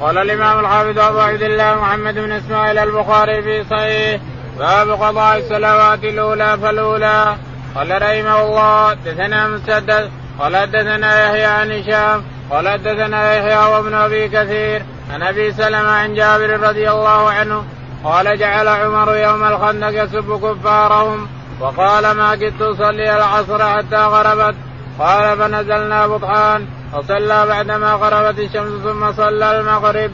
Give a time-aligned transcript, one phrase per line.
[0.00, 4.20] قال الإمام الحافظ أبو عبد الله محمد بن إسماعيل البخاري في صحيح
[4.58, 7.36] باب قضاء الصلوات الأولى فالأولى.
[7.74, 14.28] قال رحمه الله حدثنا مسدد قال حدثنا يحيى عن هشام قال حدثنا يحيى وابن أبي
[14.28, 14.82] كثير
[15.12, 17.64] عن أبي سلمة عن جابر رضي الله عنه
[18.04, 21.28] قال جعل عمر يوم الخندق يسب كفارهم
[21.60, 24.54] وقال ما كدت أصلي العصر حتى غربت.
[24.98, 26.66] قال فنزلنا بطحان.
[26.96, 30.10] وصلى بعدما غربت الشمس ثم صلى المغرب.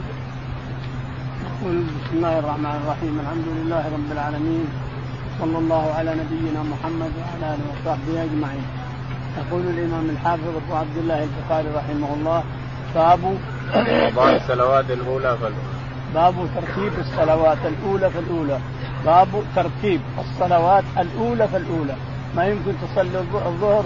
[1.45, 4.65] يقول بسم الله الرحمن الرحيم الحمد لله رب العالمين
[5.39, 8.67] صلى الله على نبينا محمد وعلى آله وصحبه أجمعين.
[9.37, 12.43] يقول الإمام الحافظ أبو عبد الله البخاري رحمه الله
[12.95, 13.37] باب
[14.11, 15.73] قضاء الصلوات الأولى فالأولى
[16.13, 18.59] باب ترتيب الصلوات الأولى فالأولى
[19.05, 21.95] باب ترتيب الصلوات الأولى فالأولى
[22.35, 23.85] ما يمكن تصلي الظهر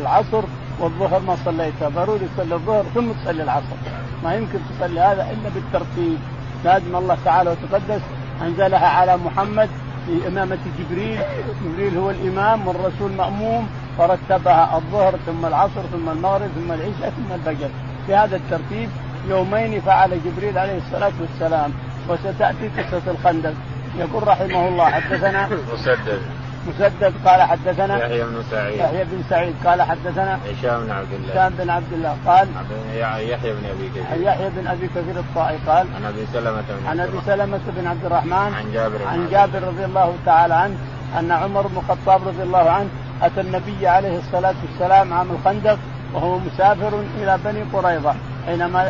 [0.00, 0.42] العصر
[0.80, 3.76] والظهر ما صليتها ضروري تصلي الظهر ثم تصلي العصر.
[4.24, 6.18] ما يمكن تصلي هذا إلا بالترتيب.
[6.64, 8.00] لازم الله تعالى وتقدس
[8.42, 9.68] أنزلها على محمد
[10.06, 11.20] في إمامة جبريل.
[11.64, 13.68] جبريل هو الإمام والرسول مأموم.
[13.98, 17.68] فرتبها الظهر ثم العصر ثم المغرب ثم العشاء ثم الفجر.
[18.06, 18.88] في هذا الترتيب
[19.28, 21.72] يومين فعل جبريل عليه الصلاة والسلام.
[22.08, 23.54] وستأتي قصة الخندق.
[23.98, 26.22] يقول رحمه الله حدثنا مسدد.
[26.68, 28.78] مسدد قال حدثنا يحيى بن سعيد.
[28.78, 31.32] يحيى بن سعيد قال حدثنا هشام بن عبد الله.
[31.32, 32.48] هشام بن عبد الله قال
[33.30, 34.26] يحيى بن أبي كثير.
[34.26, 38.04] يحيى بن أبي كثير الطائي قال عن أبي سلمة بن عن أبي سلمة بن عبد
[38.04, 40.76] الرحمن عن جابر عن جابر رضي الله تعالى عنه
[41.18, 42.88] أن عمر بن الخطاب رضي الله عنه
[43.22, 45.78] أتى النبي عليه الصلاة والسلام عام الخندق
[46.14, 48.14] وهو مسافر إلى بني قريظة
[48.46, 48.88] حينما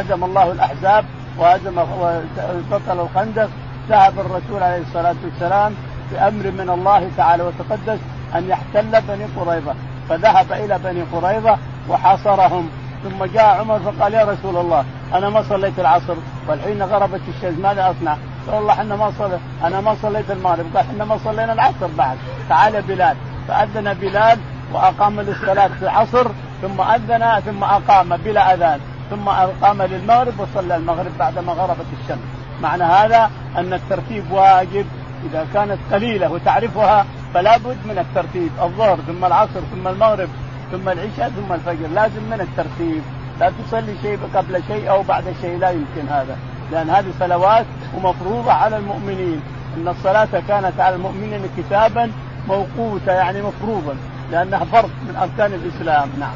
[0.00, 1.04] هزم الله الأحزاب
[1.38, 3.48] وهزم وبطل الخندق.
[3.88, 5.74] ذهب الرسول عليه الصلاة والسلام
[6.12, 7.98] بأمر من الله تعالى وتقدس
[8.34, 9.74] أن يحتل بني قريظة.
[10.08, 11.58] فذهب إلى بني قريظة
[11.88, 12.68] وحاصرهم.
[13.04, 16.14] ثم جاء عمر فقال يا رسول الله أنا ما صليت العصر
[16.48, 20.76] والحين غربت الشمس ماذا أصنع؟ قال والله إحنا ما صلي أنا ما صليت المغرب.
[20.76, 22.18] قال إحنا ما صلينا العصر بعد.
[22.48, 23.16] تعال بلال.
[23.48, 24.38] فأذن بلال
[24.72, 26.26] وأقام للصلاة في العصر
[26.62, 28.80] ثم أذن ثم أقام بلا أذان
[29.10, 32.24] ثم أقام للمغرب وصلى المغرب بعدما غربت الشمس.
[32.62, 34.86] معنى هذا أن الترتيب واجب
[35.30, 38.50] إذا كانت قليلة وتعرفها فلا بد من الترتيب.
[38.62, 40.28] الظهر ثم العصر ثم المغرب
[40.72, 43.02] ثم العشاء ثم الفجر لازم من الترتيب.
[43.40, 46.36] لا تصلي شيء قبل شيء أو بعد شيء لا يمكن هذا.
[46.72, 47.66] لأن هذه صلوات
[47.96, 49.40] ومفروضة على المؤمنين.
[49.76, 52.10] إن الصلاة كانت على المؤمنين كتابا
[52.48, 53.96] موقوتا يعني مفروضا
[54.30, 56.08] لأنها فرض من أركان الإسلام.
[56.18, 56.34] نعم.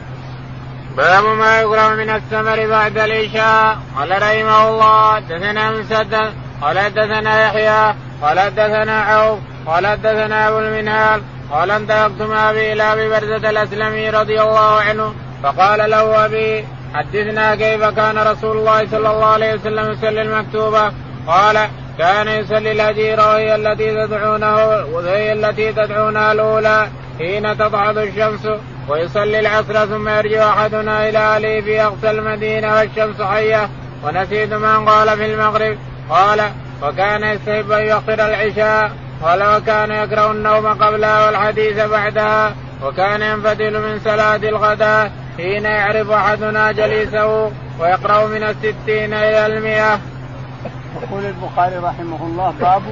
[0.96, 3.78] باب ما يقرأ من الثمر بعد العشاء.
[3.96, 11.22] قال رحمه الله حدثنا مسدد قال حدثنا يحيى قال حدثنا عوف قال حدثنا أبو المنهال
[11.50, 16.64] قال انطلقت مع أبي إلى أبي برزة الأسلمي رضي الله عنه فقال له أبي
[16.94, 20.92] حدثنا كيف كان رسول الله صلى الله عليه وسلم يصلي المكتوبة؟
[21.26, 26.88] قال كان يصلي الهجير وهي التي تدعونه وهي التي تدعونها الأولى
[27.18, 28.48] حين تضحض الشمس
[28.88, 33.68] ويصلي العصر ثم يرجع أحدنا إلى اهله في أقصى المدينة والشمس حية
[34.04, 35.78] ونسيت من قال في المغرب.
[36.10, 36.50] قال
[36.82, 38.92] وكان يستحب أن يؤخر العشاء
[39.22, 46.72] قال وكان يكره النوم قبلها والحديث بعدها وكان ينفتل من صلاة الغداء حين يعرف أحدنا
[46.72, 50.00] جليسه ويقرأ من الستين إلى المئة.
[51.02, 52.82] يقول البخاري رحمه الله باب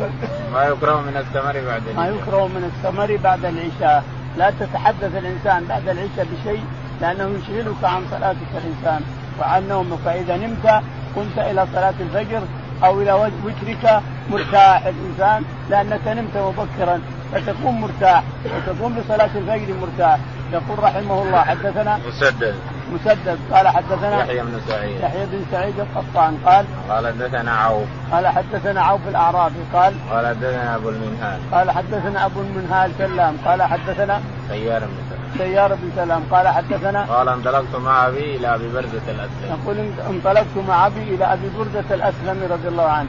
[0.54, 1.96] ما يكره من الثمر بعد العشاء.
[1.96, 4.04] ما يكره من الثمر بعد العشاء،
[4.38, 6.64] لا تتحدث الإنسان بعد العشاء بشيء
[7.00, 9.00] لأنه يشغلك عن صلاتك الإنسان
[9.40, 10.82] وعن نومك، فإذا نمت
[11.16, 12.40] قمت إلى صلاة الفجر
[12.84, 17.00] أو إلى وترك مرتاح الإنسان لأنك نمت مبكرا
[17.32, 20.18] فتكون مرتاح وتقوم بصلاه الفجر مرتاح.
[20.52, 22.54] يقول رحمه الله حدثنا مسدد.
[22.92, 23.38] مسدد.
[23.52, 25.00] قال حدثنا يحيى بن سعيد.
[25.00, 27.86] يحيى بن سعيد القطان قال قال حدثنا عوف.
[28.12, 31.40] قال حدثنا عوف الأعرابي قال قال حدثنا أبو المنهال.
[31.52, 33.36] قال حدثنا أبو المنهال سلام.
[33.44, 34.96] قال حدثنا سيار بن
[35.38, 36.22] سلام سيار بن سلام.
[36.30, 39.76] قال حدثنا قال انطلقت مع أبي إلى أبي برزه الاسلمي يقول
[40.10, 43.08] انطلقت مع أبي إلى أبي برزه الاسلمي رضي الله عنه.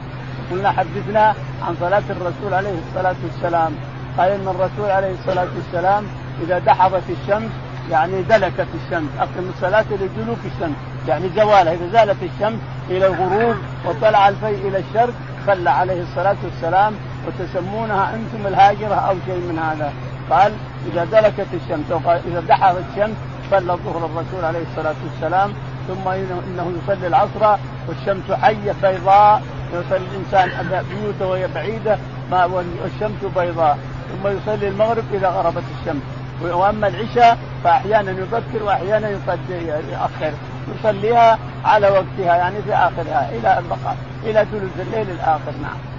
[0.50, 3.72] قلنا حدثنا عن صلاة الرسول عليه الصلاة والسلام.
[4.18, 6.04] قال إن الرسول عليه الصلاة والسلام
[6.42, 7.50] إذا دحضت الشمس
[7.90, 9.08] يعني دلكت الشمس.
[9.18, 10.76] أقم الصلاة لدلوك الشمس.
[11.08, 12.58] يعني زوالها إذا زالت الشمس
[12.90, 15.14] إلى الغروب وطلع الفي إلى الشرق
[15.46, 16.94] صلى عليه الصلاة والسلام.
[17.26, 19.92] وتسمونها أنتم الهاجرة أو شيء من هذا.
[20.30, 20.52] قال
[20.92, 23.16] إذا دلكت الشمس أو إذا دحضت الشمس
[23.50, 25.52] صلى الظهر الرسول عليه الصلاة والسلام
[25.88, 29.42] ثم انه يصلي العصر والشمس حية بيضاء
[29.72, 30.48] يصلي الإنسان
[30.90, 31.98] بيوته وهي بعيدة
[32.32, 33.78] والشمس بيضاء.
[34.08, 36.02] ثم يصلي المغرب إذا غربت الشمس.
[36.42, 40.32] وأما العشاء فأحيانا يبكر وأحيانا يؤخر
[40.78, 45.93] يصليها على وقتها يعني في آخرها إلى البقاء إلى ثلث الليل الآخر نعم.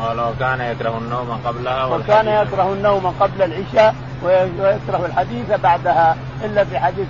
[0.00, 6.78] قال وكان يكره النوم قبلها وكان يكره النوم قبل العشاء ويكره الحديث بعدها إلا في
[6.78, 7.06] حديث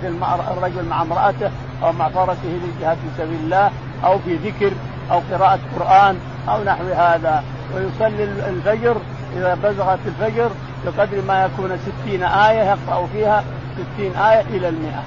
[0.57, 1.51] الرجل مع امرأته
[1.83, 3.71] أو مع فرسه للجهاد في سبيل الله
[4.05, 4.71] أو في ذكر
[5.11, 6.17] أو قراءة قرآن
[6.49, 7.43] أو نحو هذا.
[7.75, 8.95] ويصلي الفجر
[9.37, 10.51] إذا بزغت الفجر
[10.85, 13.43] بقدر ما يكون ستين آية يقرأ فيها
[13.75, 15.03] ستين آية إلى المئة.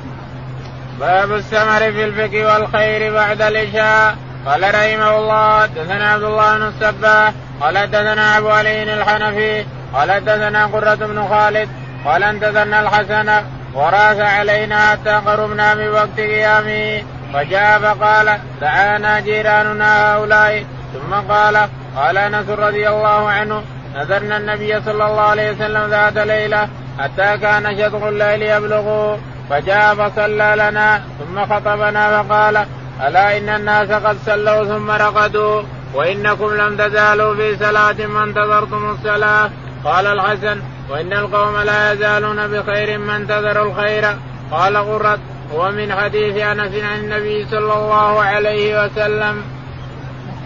[1.01, 4.17] باب السمر في الفقه والخير بعد العشاء.
[4.47, 9.65] قال رحمه الله حدثنا عبد الله بن السباح قال حدثنا أبو علي الحنفي
[9.95, 11.69] قال حدثنا قرة بن خالد
[12.05, 17.03] قال انتظرنا الحسن وراث علينا حتى قربنا من وقت قيامه
[17.33, 20.65] فجاء فقال دعانا جيراننا هؤلاء.
[20.95, 23.63] ثم قال قال أنس رضي الله عنه
[23.97, 26.69] نذرنا النبي صلى الله عليه وسلم ذات ليلة
[26.99, 29.17] حتى كان شطر الليل يبلغ
[29.51, 32.67] فجاء فصلى لنا ثم خطبنا فقال
[33.07, 35.63] ألا إن الناس قد صلوا ثم رقدوا؟
[35.95, 39.51] وإنكم لم تزالوا في صلاة ما انتظرتم الصلاة.
[39.85, 40.61] قال الحسن
[40.91, 44.17] وإن القوم لا يزالون بخير ما انتظروا الخير.
[44.51, 45.21] قال غرت
[45.55, 49.43] هو من حديث أنس عن النبي صلى الله عليه وسلم.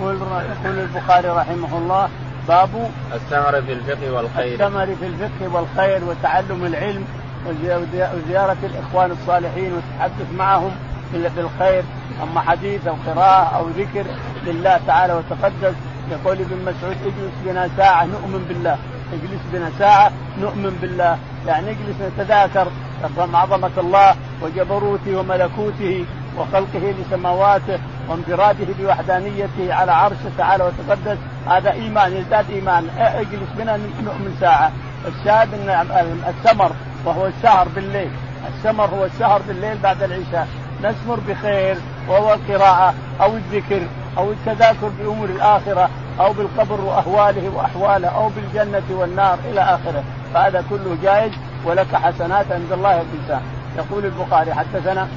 [0.00, 2.09] يقول يقول البخاري رحمه الله
[2.49, 4.53] باب الثمر في الفقه والخير.
[4.53, 7.05] الثمر في الفقه والخير وتعلم العلم
[7.47, 10.77] وزيارة الإخوان الصالحين والتحدث معهم.
[11.12, 11.82] بالخير
[12.22, 14.05] أما حديث أو قراءة أو ذكر
[14.46, 15.75] لله تعالى وتقدس
[16.10, 18.78] يقول ابن مسعود اجلس بنا ساعة نؤمن بالله.
[19.12, 21.19] اجلس بنا ساعة نؤمن بالله.
[21.46, 22.69] يعني اجلس نتذاكر.
[23.34, 26.05] عظمة الله وجبروته وملكوته
[26.38, 27.78] وخلقه لسماواته
[28.08, 31.19] وانفراده بوحدانيته على عرشه تعالى وتقدس.
[31.46, 32.88] هذا إيمان يزداد إيمان.
[32.99, 34.72] اجلس بنا نؤمن ساعة.
[35.06, 35.69] الشاهد إن
[36.28, 36.72] السمر
[37.04, 38.11] وهو السهر بالليل.
[38.49, 40.49] السمر هو السهر بالليل بعد العشاء.
[40.82, 41.76] نسمر بخير
[42.08, 43.80] وهو القراءة أو الذكر
[44.19, 45.90] أو التذاكر بأمور الآخرة
[46.20, 50.04] أو بالقبر وأهواله وأحواله أو بالجنة والنار إلى آخره.
[50.34, 51.32] فهذا كله جائز
[51.64, 53.40] ولك حسنات عند الله والإنسان
[53.76, 55.08] يقول البخاري حدثنا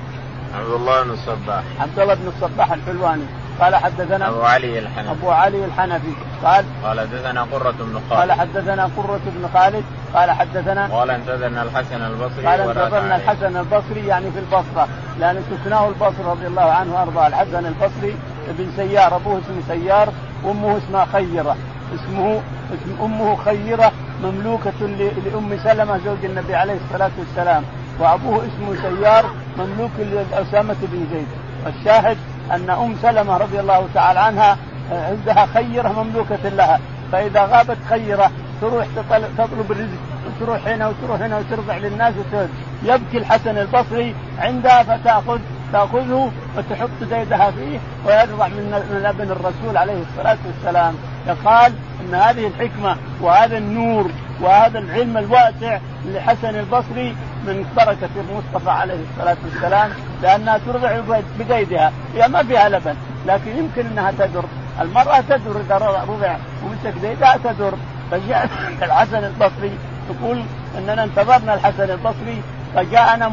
[0.55, 1.63] عبد الله بن الصباح.
[1.79, 3.23] عبد الله بن الصباح الحلواني.
[3.59, 5.11] قال حدثنا أبو علي الحنفي.
[5.11, 6.13] أبو علي الحنفي.
[6.43, 8.19] قال قال حدثنا قرة بن خالد.
[8.19, 9.83] قال حدثنا قرة بن خالد.
[10.15, 14.87] قال حدثنا قال انتظرنا الحسن البصري قال انتظرنا الحسن البصري يعني في البصرة
[15.19, 17.27] لأن سكناه البصري رضي الله عنه وأرضاه.
[17.27, 18.15] الحسن البصري
[18.49, 20.09] ابن سيار أبوه اسمه سيار
[20.43, 21.55] وأمه اسمها خيرة.
[21.95, 22.41] اسمه
[22.73, 23.91] اسم أمه خيرة
[24.23, 24.79] مملوكة
[25.25, 27.63] لأم سلمة زوج النبي عليه الصلاة والسلام
[27.99, 29.25] وأبوه اسمه سيار
[29.57, 31.27] مملوك لأسامة بن زيد.
[31.67, 32.17] الشاهد
[32.55, 34.57] أن أم سلمة رضي الله تعالى عنها
[34.91, 36.79] عندها خيرة مملوكة لها.
[37.11, 38.31] فإذا غابت خيرة
[38.61, 38.85] تروح
[39.37, 42.49] تطلب الرزق وتروح هنا وتروح هنا وترضع للناس وترد
[42.83, 45.39] يبكي الحسن البصري عندها فتأخذ
[45.73, 50.95] تأخذه وتحط زيدها فيه ويرضع من لبن الرسول عليه الصلاة والسلام.
[51.27, 54.11] يقال أن هذه الحكمة وهذا النور
[54.41, 57.15] وهذا العلم الواسع لحسن البصري
[57.47, 59.91] من بركة المصطفى عليه الصلاة والسلام
[60.21, 60.99] لأنها ترضع
[61.39, 62.95] بقيدها هي ما فيها لبن
[63.27, 64.45] لكن يمكن أنها تدر.
[64.81, 67.73] المرأة تدر إذا رضع ومسك زيدها تدر.
[68.11, 68.49] فجاء
[68.83, 69.77] الحسن البصري
[70.09, 70.43] يقول
[70.77, 72.41] أننا انتظرنا الحسن البصري
[72.75, 73.29] فجاءنا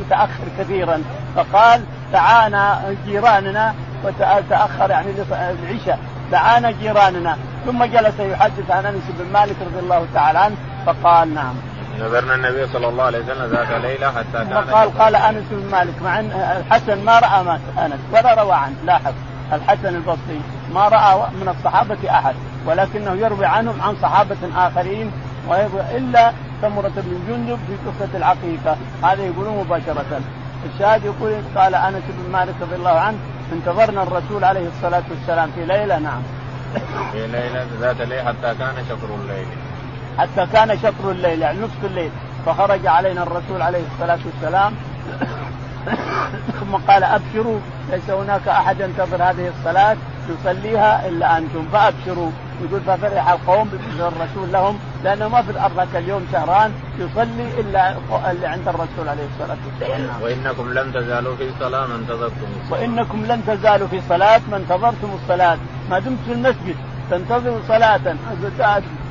[0.00, 1.02] متأخر كثيرا.
[1.36, 1.82] فقال
[2.12, 3.74] دعانا جيراننا
[4.04, 5.98] وتأخر يعني العشاء.
[6.32, 7.36] دعانا جيراننا.
[7.66, 10.56] ثم جلس يحدث عن أنس بن مالك رضي الله تعالى عنه
[10.86, 11.54] فقال نعم.
[11.98, 16.02] نذرنا النبي صلى الله عليه وسلم ذات ليلة حتى كان قال قال أنس بن مالك
[16.02, 16.30] مع أن
[16.66, 19.12] الحسن ما رأى ما أنس ولا روى عنه لاحظ.
[19.52, 20.40] الحسن البصري
[20.74, 22.34] ما رأى من الصحابة أحد
[22.66, 25.12] ولكنه يروي عنهم عن صحابة آخرين
[25.96, 26.32] إلا
[26.62, 28.76] سمرة بن جندب في قصة العقيقة.
[29.02, 30.20] هذا يقولون مباشرة.
[30.74, 33.18] الشاهد يقول قال أنس بن مالك رضي الله عنه
[33.52, 36.22] انتظرنا الرسول عليه الصلاة والسلام في ليلة نعم.
[37.12, 39.46] في ليلة ذات الليل حتى كان شطر الليل.
[40.18, 42.10] حتى كان شطر الليل يعني نصف الليل.
[42.46, 44.72] فخرج علينا الرسول عليه الصلاة والسلام.
[46.60, 47.58] ثم قال أبشروا
[47.90, 49.96] ليس هناك أحد ينتظر هذه الصلاة
[50.28, 51.66] يصليها إلا أنتم.
[51.72, 52.30] فأبشروا.
[52.64, 57.94] يقول ففرح القوم بإذن الرسول لهم لأنه ما في الأرض ذاك اليوم شهران يصلي إلا
[58.30, 60.22] اللي عند الرسول عليه الصلاة والسلام.
[60.22, 62.46] وإنكم لن تزالوا في صلاة ما انتظرتم.
[62.62, 65.58] الصلاة وإنكم لن تزالوا في صلاة ما انتظرتم الصلاة.
[65.90, 66.76] ما دمت في المسجد
[67.10, 68.16] تنتظر صلاة.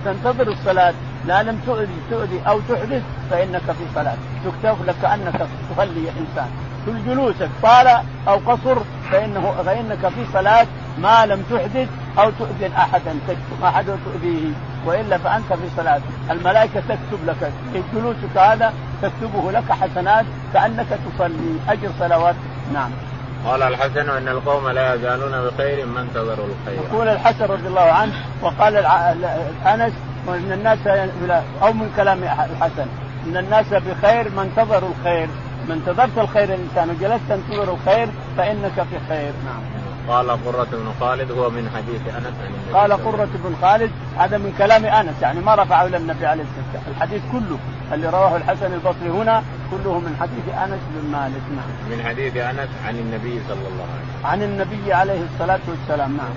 [0.06, 0.94] تنتظر الصلاة.
[1.27, 4.18] لا لم تؤذي تؤذي أو تحدث فإنك في صلاة.
[4.46, 6.50] تكتب لك أنك تصلي إنسان.
[6.86, 7.88] كل جلوسك طال
[8.27, 8.77] أو قصر
[9.12, 11.88] فإنه فإنك في صلاة ما لم تحدث
[12.20, 14.51] أو تؤذي أحدا تكتب أحدا تؤذيه
[14.86, 16.01] وإلا فأنت في صلاة.
[16.32, 17.51] الملائكة تكتب لك.
[17.94, 21.60] جلوسك هذا تكتبه لك حسنات كأنك تصلي.
[21.70, 22.36] أجر صلوات.
[22.74, 22.91] نعم.
[23.46, 26.79] قال الحسن إن القوم لا يزالون بخير ما انتظروا الخير.
[26.91, 28.75] يقول الحسن رضي الله عنه وقال
[29.65, 29.93] أنس
[30.27, 30.88] وإن الناس
[31.62, 32.86] أو من كلام الحسن
[33.27, 35.27] إن الناس بخير ما انتظروا الخير،
[35.67, 39.78] ما انتظرت الخير الإنسان وجلست تنتظر الخير فإنك في خير، نعم.
[40.09, 44.37] قال قرة بن خالد هو من حديث أنس عن النبي قال قرة بن خالد هذا
[44.37, 47.57] من كلام أنس يعني ما رفعه إلى النبي عليه الصلاة والسلام، الحديث كله
[47.93, 51.97] اللي رواه الحسن البصري هنا كله من حديث أنس بن مالك نعم.
[51.97, 54.25] من حديث أنس عن النبي صلى الله عليه وسلم.
[54.25, 56.33] عن النبي عليه الصلاة والسلام نعم.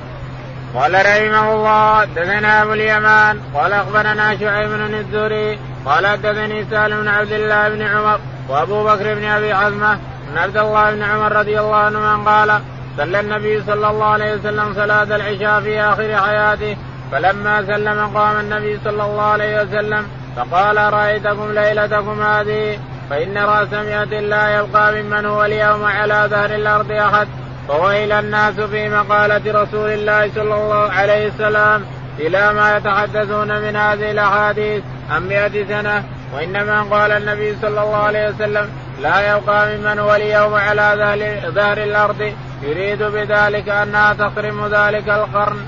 [0.74, 7.08] قال رحمه الله دثنا أبو اليمان قال أخبرنا شعيب بن الزهري قال حدثني سالم بن
[7.08, 9.98] عبد الله بن عمر وأبو بكر بن أبي حزمه
[10.30, 12.60] بن عبد الله بن عمر رضي الله عنه قال
[12.96, 16.76] صلى النبي صلى الله عليه وسلم صلاة العشاء في آخر حياته
[17.12, 20.06] فلما سلم قام النبي صلى الله عليه وسلم
[20.36, 22.78] فقال رأيتكم ليلتكم هذه؟
[23.10, 27.28] فإن رأس مئة لا يبقى ممن هو اليوم على ظهر الأرض أحد.
[27.68, 31.84] فويل الناس في مقالة رسول الله صلى الله عليه وسلم
[32.18, 38.28] إلى ما يتحدثون من هذه الأحاديث عن مئة سنة؟ وإنما قال النبي صلى الله عليه
[38.28, 38.68] وسلم
[39.02, 42.32] لا يبقى ممن هو اليوم على ظهر الأرض.
[42.62, 45.66] يريد بذلك أنها تخرم ذلك القرن.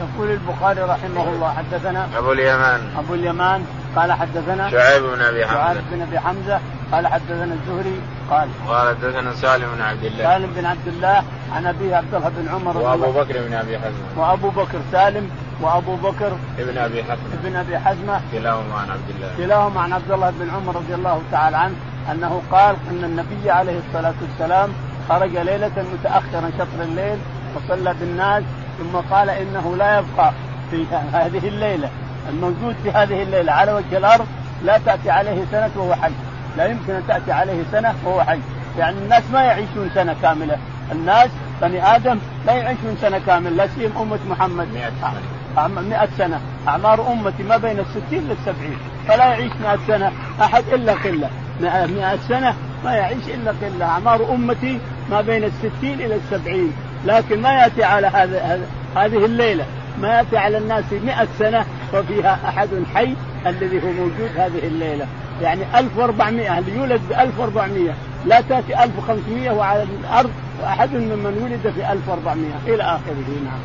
[0.00, 2.80] يقول البخاري رحمه الله حدثنا أبو اليمان.
[2.98, 3.64] أبو اليمان
[3.96, 5.64] قال حدثنا شعيب بن أبي حمزة.
[5.64, 6.60] شعيب بن أبي حمزة
[6.92, 10.24] قال حدثنا الزهري قال قال حدثنا سالم بن عبد الله.
[10.24, 14.08] سالم بن عبد الله عن أبيه عبد الله بن عمر وأبو بكر بن أبي حزمة
[14.16, 15.30] وأبو بكر سالم
[15.60, 18.20] وأبو بكر ابن أبي حزمة ابن أبي حزمة.
[18.32, 19.30] كلاهما عن عبد الله.
[19.36, 21.74] كلاهما عن عبد الله بن عمر رضي الله تعالى عنه
[22.12, 24.72] أنه قال أن النبي عليه الصلاة والسلام
[25.10, 27.18] خرج ليلة متأخرا شطر الليل
[27.56, 28.42] وصلى بالناس
[28.78, 30.32] ثم قال إنه لا يبقى
[30.70, 31.88] في هذه الليلة.
[32.28, 34.26] الموجود في هذه الليلة على وجه الأرض
[34.64, 36.12] لا تأتي عليه سنة وهو حي.
[36.56, 38.38] لا يمكن أن تأتي عليه سنة وهو حي.
[38.78, 40.56] يعني الناس ما يعيشون سنة كاملة.
[40.92, 41.30] الناس
[41.62, 43.50] بني آدم لا يعيشون سنة كاملة.
[43.50, 44.68] لا سيم أمة محمد.
[44.74, 45.80] 100 سنة.
[45.80, 46.40] 100 سنة.
[46.68, 48.78] أعمار أمتي ما بين الستين للسبعين.
[49.08, 50.12] فلا يعيش 100 سنة
[50.42, 51.30] أحد إلا قلة.
[51.60, 53.84] 100 سنة ما يعيش إلا قلة.
[53.86, 54.80] أعمار أمتي
[55.10, 56.72] ما بين الستين إلى السبعين.
[57.06, 58.60] لكن ما يأتي على هذا
[58.96, 59.64] هذه الليلة.
[60.00, 61.64] ما يأتي على الناس مئة سنة
[61.94, 63.14] وفيها أحد حي
[63.46, 65.06] الذي هو موجود هذه الليلة.
[65.42, 67.94] يعني 1400 اللي يولد ب 1400
[68.26, 70.30] لا تأتي 1500 وعلى الأرض
[70.62, 73.60] وأحد ممن ولد في 1400 إلى آخره نعم.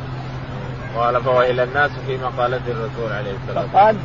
[0.96, 3.96] قال فويل الناس في مقالة الرسول عليه الصلاة والسلام.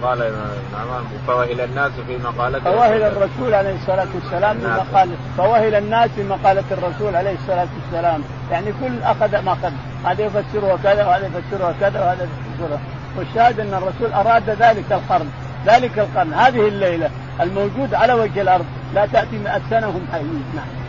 [0.00, 0.32] فقال قال
[0.72, 6.22] نعم فوهل الناس في مقالة فوهل الرسول عليه الصلاة والسلام في مقالة فوهل الناس في
[6.22, 8.22] مقالة الرسول عليه الصلاة والسلام.
[8.50, 9.72] يعني كل أخذ ما أخذ.
[10.04, 12.78] هذا يفسره كذا وهذا يفسره كذا وهذا يفسره
[13.18, 15.30] والشاهد أن الرسول أراد ذلك القرن.
[15.66, 16.34] ذلك القرن.
[16.34, 18.64] هذه الليلة الموجود على وجه الأرض.
[18.94, 20.44] لا تأتي مئة سنة هم حيين.
[20.56, 20.81] نعم.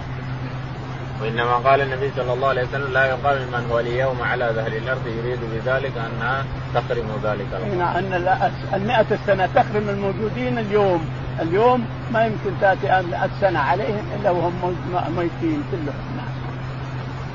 [1.24, 5.08] وإنما قال النبي صلى الله عليه وسلم لا يقام من هو اليوم على ظهر الأرض
[5.08, 7.76] يريد بذلك أنها تخرم ذلك الأمر.
[7.76, 11.10] نعم إن المئة السنة تخرم الموجودين اليوم،
[11.42, 14.76] اليوم ما يمكن تأتي 100 سنة عليهم إلا وهم
[15.18, 16.04] ميتين كلهم.
[16.18, 16.34] نعم.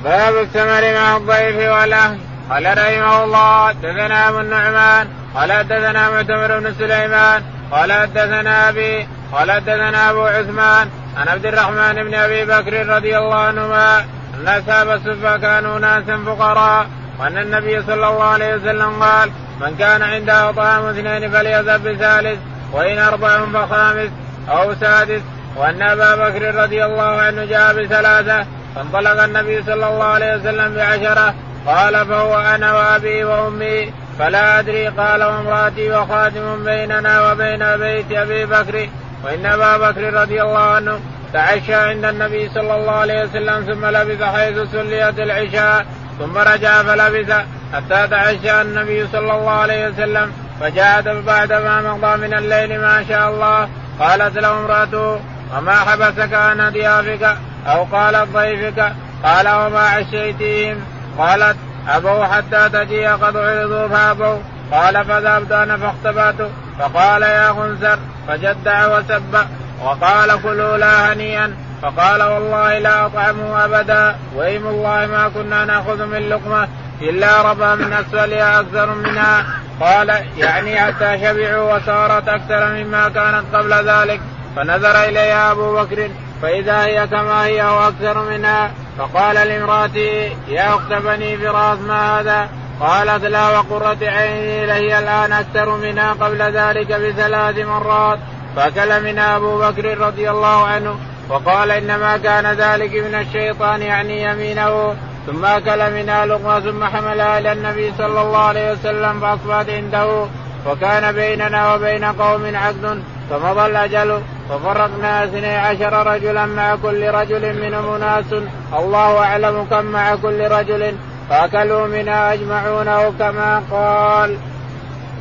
[0.05, 2.19] باب الثمر مع الضيف والأهل.
[2.51, 5.09] قال رحمه الله حدثنا أبو النعمان.
[5.35, 7.43] قال حدثنا معتمر بن سليمان.
[7.71, 9.09] قال حدثنا أبي.
[9.33, 10.89] قال حدثنا أبو عثمان.
[11.19, 13.99] عن عبد الرحمن بن أبي بكر رضي الله عنهما
[14.35, 16.87] أن أصحاب الصفه كانوا ناسا فقراء
[17.21, 22.39] وأن النبي صلى الله عليه وسلم قال من كان عنده طعام اثنين فليذهب بثالث
[22.73, 24.11] وإن أربع فخامس
[24.49, 25.21] أو سادس.
[25.57, 31.35] وأن أبا بكر رضي الله عنه جاء بثلاثة فانطلق النبي صلى الله عليه وسلم بعشرة
[31.67, 38.89] قال فهو أنا وأبي وأمي فلا أدري قال وامراتي وخادم بيننا وبين بيت أبي بكر.
[39.25, 41.01] وإن أبا بكر رضي الله عنه
[41.33, 45.87] تعشى عند النبي صلى الله عليه وسلم ثم لبث حيث سليت العشاء
[46.19, 47.33] ثم رجع فلبث
[47.75, 53.31] حتى تعشى النبي صلى الله عليه وسلم فجاءت بعد ما مضى من الليل ما شاء
[53.31, 53.69] الله
[54.01, 55.21] قالت له امرأته
[55.57, 58.93] وما حبسك عن ضيافك أو قالت ضيفك؟
[59.25, 60.81] قال وما عشيتهم
[61.19, 61.57] قالت
[61.89, 64.39] أبوا حتى تجي قد عرضوا فأبوا.
[64.73, 66.51] قال فذهبت أنا فاختبأت.
[66.79, 67.99] فقال يا خنسر
[68.29, 69.37] فجدع وسب
[69.85, 71.57] وقال كلوا لا هنيئا.
[71.83, 74.17] فقال والله لا اطعمه أبدا.
[74.35, 76.69] وإيم الله ما كنا نأخذ من لقمة
[77.01, 79.47] إلا ربا من اسفلها أكثر منها
[79.81, 80.09] قال
[80.39, 84.21] يعني حتى شبعوا وصارت أكثر مما كانت قبل ذلك.
[84.57, 86.11] فنظر إليها أبو بكر
[86.43, 92.49] فإذا هي كما هي أو أكثر منها فقال لامراته يا أخت بني فراس ما هذا؟
[92.81, 98.19] قالت لا وقرة عيني لهي الآن أكثر منها قبل ذلك بثلاث مرات.
[98.57, 100.97] فأكل منها أبو بكر رضي الله عنه
[101.29, 104.95] وقال إنما كان ذلك من الشيطان يعني يمينه.
[105.27, 110.27] ثم أكل منها لقمة ثم حملها إلى النبي صلى الله عليه وسلم فأصبحت عنده.
[110.67, 117.95] وكان بيننا وبين قوم عقد فمضى الأجل ففرقنا اثني عشر رجلا مع كل رجل منهم
[117.95, 118.33] اناس
[118.79, 120.95] الله أعلم كم مع كل رجل.
[121.29, 124.37] فأكلوا منها أجمعون كما قال.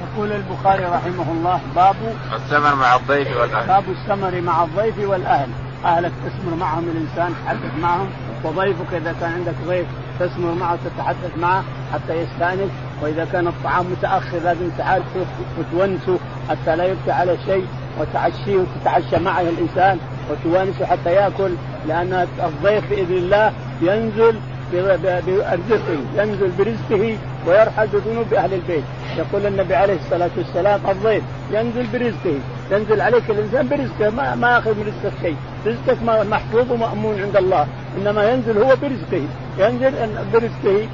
[0.04, 1.96] يقول البخاري رحمه الله باب
[2.36, 3.68] السمر مع الضيف والأهل.
[3.68, 5.50] باب السمر مع الضيف والأهل،
[5.86, 8.10] اهلك تسمر معهم الإنسان تحدث معهم
[8.44, 9.86] وضيفك إذا كان عندك ضيف
[10.20, 12.72] تسمر معه تتحدث معه حتى يستأنس
[13.02, 15.26] وإذا كان الطعام متأخر لازم تعالجه
[15.60, 17.66] وتونسه حتى لا يبكي على شيء
[18.00, 20.00] وتعشيه وتتعشى معه الإنسان
[20.30, 21.52] وتوانسه حتى يأكل
[21.88, 24.40] لأن الضيف بإذن الله ينزل
[24.74, 28.84] برزقه ينزل برزقه ويرحل بذنوب أهل البيت.
[29.18, 32.40] يقول النبي عليه الصلاة والسلام الضيف ينزل برزقه.
[32.72, 35.36] ينزل عليك الإنسان برزقه ما, ما ياخذ من رزقك شيء.
[35.66, 39.24] رزقك محفوظ ومأمون عند الله إنما ينزل هو برزقه.
[39.58, 39.94] ينزل
[40.34, 40.88] برزقه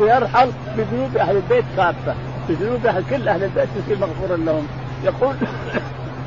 [0.00, 2.14] ويرحل بذنوب أهل البيت خافه
[2.48, 4.66] بذنوب أهل كل أهل البيت يصير مغفورا لهم.
[5.04, 5.34] يقول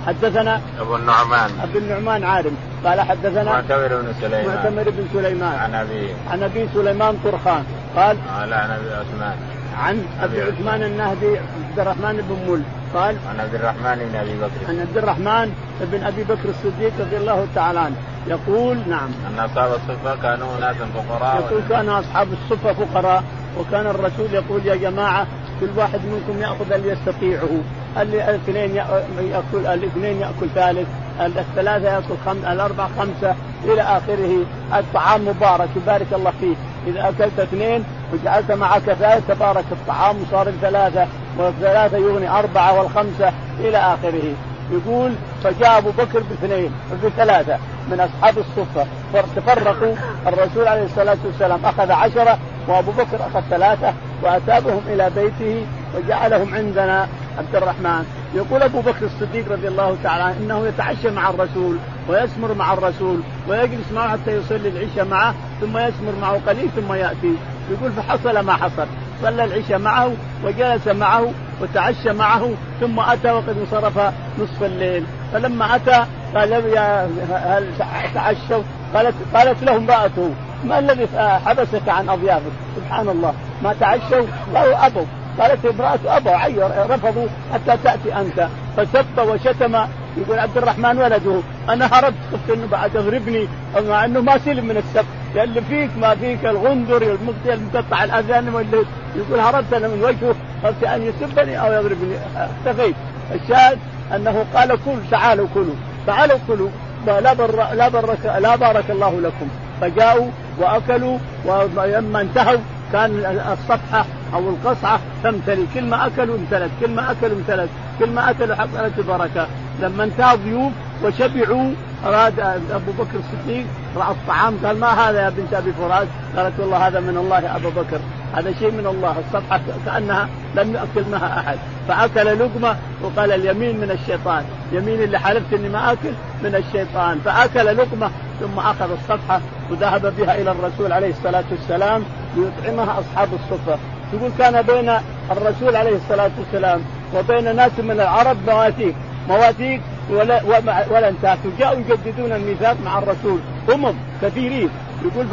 [0.08, 1.50] حدثنا أبو النعمان.
[1.64, 2.56] ابو النعمان عالم.
[2.86, 4.48] قال حدثنا معتمر بن سليمان.
[4.48, 5.56] معتمر بن سليمان.
[5.60, 6.10] عن أبي.
[6.32, 7.64] عن أبي سليمان طرخان.
[7.96, 9.36] قال قال عن أبي عثمان.
[9.78, 10.84] عن أبي عثمان.
[10.84, 12.62] النهدي عبد الرحمن بن مل.
[12.96, 14.70] قال عن عبد الرحمن بن أبي بكر.
[14.70, 15.54] عن عبد الرحمن
[15.92, 17.96] بن أبي بكر الصديق رضي الله تعالى عنه.
[18.28, 19.10] يقول نعم.
[19.28, 21.36] أن أصحاب الصفه كانوا ناسا فقراء.
[21.36, 23.24] يقول كان أصحاب الصفه فقراء.
[23.60, 25.28] وكان الرسول يقول يا جماعة
[25.60, 27.50] كل واحد منكم يأخذ اللي يستطيعه
[27.98, 30.88] الاثنين ياكل الاثنين يأكل ثالث
[31.20, 32.38] الثلاثة يأكل خم...
[32.52, 34.46] الأربعة خمسة إلى آخره.
[34.80, 36.56] الطعام مبارك يبارك الله فيه
[36.88, 43.78] إذا أكلت اثنين وجعلت معك ثالث تبارك الطعام وصار ثلاثة والثلاثة يغني أربعة والخمسة إلى
[43.78, 44.34] آخره.
[44.72, 45.14] يقول
[45.44, 46.72] فجاء أبو بكر باثنين
[47.04, 47.58] بثلاثة.
[47.92, 48.86] من أصحاب الصفة.
[49.14, 49.96] فتفرقوا
[50.28, 55.66] الرسول عليه الصلاة والسلام أخذ عشرة وأبو بكر أخذ ثلاثة وأتابهم إلى بيته
[55.96, 57.08] وجعلهم عندنا.
[57.38, 58.06] عبد الرحمن.
[58.36, 61.78] يقول أبو بكر الصديق رضي الله تعالى إنه يتعشى مع الرسول
[62.10, 67.36] ويسمر مع الرسول ويجلس معه حتى يصلي العشاء معه ثم يسمر معه قليل ثم يأتي.
[67.72, 68.88] يقول فحصل ما حصل.
[69.22, 70.12] صلى العشاء معه
[70.44, 72.50] وجلس معه وتعشى معه
[72.82, 75.04] ثم أتى وقد انصرف نصف الليل.
[75.34, 77.66] فلما أتى قال يا هل
[78.14, 80.30] تعشوا؟ قالت قالت له امرأته
[80.64, 81.08] ما الذي
[81.46, 83.34] حبسك عن أضيافك؟ سبحان الله.
[83.64, 85.06] ما تعشوا؟ قالوا ابوا
[85.40, 88.48] قالت امرأة أبوا عير رفضوا حتى تأتي أنت.
[88.78, 89.76] فسب وشتم
[90.18, 93.48] يقول عبد الرحمن ولده أنا هربت خفت أنه بعد يضربني
[93.90, 97.18] مع أنه ما سلم من السب اللي فيك ما فيك الغندر
[97.54, 102.96] المقطع الأذان واللي يقول هربت أنا من وجهه خفت أن يسبني أو يضربني اختفيت
[103.36, 103.80] الشاهد
[104.16, 105.76] أنه قال كل تعالوا كلوا.
[106.08, 106.70] تعالوا كلوا.
[107.08, 109.48] لا بر لا برك لا بارك الله لكم.
[109.82, 110.28] فجاءوا
[110.60, 112.58] وأكلوا ولما انتهوا
[112.94, 113.12] كان
[113.54, 117.70] الصفحة أو القصعة تمتلي كل ما أكلوا امتلت كل ما أكلوا امتلت
[118.00, 119.48] كل ما أكلوا حصلت البركة.
[119.82, 120.72] لما انتهى الضيوف
[121.04, 121.72] وشبعوا
[122.08, 122.40] أراد
[122.72, 123.66] أبو بكر الصديق
[123.96, 127.56] رأى الطعام قال ما هذا يا بنت أبي فراس؟ قالت والله هذا من الله يا
[127.56, 128.00] أبو بكر
[128.36, 131.58] هذا شيء من الله الصفحة كأنها لم يأكل معها أحد.
[131.88, 136.12] فأكل لقمة وقال اليمين من الشيطان يمين اللي حلفت إني ما أكل
[136.44, 137.20] من الشيطان.
[137.26, 139.42] فأكل لقمة ثم أخذ الصفحة
[139.72, 142.04] وذهب بها إلى الرسول عليه الصلاة والسلام
[142.36, 143.78] ليطعمها أصحاب الصفة.
[144.14, 144.94] يقول كان بين
[145.32, 146.82] الرسول عليه الصلاة والسلام
[147.16, 148.96] وبين ناس من العرب مواثيق
[149.30, 153.40] مواثيق ولا انتهت جاءوا يجددون الميثاق مع الرسول.
[153.74, 154.70] امم كثيرين.
[155.06, 155.28] يقول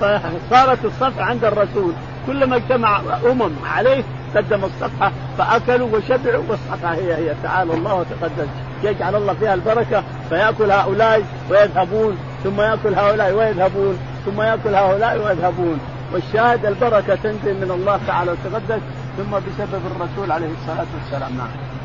[0.00, 1.92] فصارت الصفحة عند الرسول.
[2.26, 4.02] كلما اجتمع أمم عليه
[4.36, 8.48] قدم الصفحة فأكلوا وشبعوا والصفحة هي هي تعالى الله وتقدس
[8.84, 15.78] يجعل الله فيها البركة فيأكل هؤلاء ويذهبون ثم يأكل هؤلاء ويذهبون ثم يأكل هؤلاء ويذهبون.
[16.12, 18.82] والشاهد البركة تنزل من الله تعالى وتقدس
[19.16, 21.36] ثم بسبب الرسول عليه الصلاة والسلام.
[21.38, 21.79] نعم.